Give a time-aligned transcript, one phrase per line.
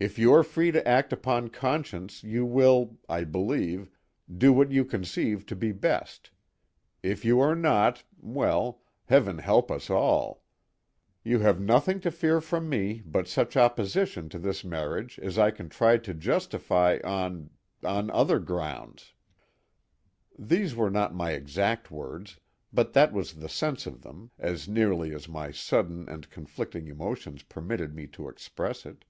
[0.00, 3.90] If you are free to act upon conscience you will, I believe,
[4.32, 6.30] do what you conceive to be best;
[7.02, 10.44] if you are not—well, Heaven help us all!
[11.24, 15.50] You have nothing to fear from me but such opposition to this marriage as I
[15.50, 19.14] can try to justify on—on other grounds."
[20.38, 22.38] These were not my exact words,
[22.72, 27.42] but that was the sense of them, as nearly as my sudden and conflicting emotions
[27.42, 29.04] permitted me to express it.